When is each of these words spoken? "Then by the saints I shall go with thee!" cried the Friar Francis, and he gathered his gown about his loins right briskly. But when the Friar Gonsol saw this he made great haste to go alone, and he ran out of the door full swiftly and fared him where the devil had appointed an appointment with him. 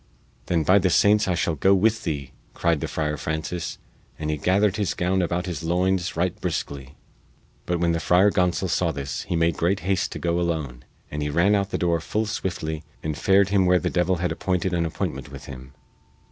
"Then 0.47 0.63
by 0.63 0.79
the 0.79 0.89
saints 0.89 1.27
I 1.27 1.35
shall 1.35 1.53
go 1.53 1.75
with 1.75 2.05
thee!" 2.05 2.31
cried 2.55 2.79
the 2.79 2.87
Friar 2.87 3.17
Francis, 3.17 3.77
and 4.17 4.31
he 4.31 4.37
gathered 4.37 4.77
his 4.77 4.95
gown 4.95 5.21
about 5.21 5.45
his 5.45 5.61
loins 5.61 6.15
right 6.17 6.35
briskly. 6.41 6.95
But 7.67 7.79
when 7.79 7.91
the 7.91 7.99
Friar 7.99 8.31
Gonsol 8.31 8.67
saw 8.67 8.91
this 8.91 9.21
he 9.29 9.35
made 9.35 9.57
great 9.57 9.81
haste 9.81 10.11
to 10.13 10.17
go 10.17 10.39
alone, 10.39 10.85
and 11.11 11.21
he 11.21 11.29
ran 11.29 11.53
out 11.53 11.67
of 11.67 11.69
the 11.69 11.77
door 11.77 11.99
full 11.99 12.25
swiftly 12.25 12.83
and 13.03 13.15
fared 13.15 13.49
him 13.49 13.67
where 13.67 13.77
the 13.77 13.91
devil 13.91 14.15
had 14.15 14.31
appointed 14.31 14.73
an 14.73 14.87
appointment 14.87 15.31
with 15.31 15.45
him. 15.45 15.71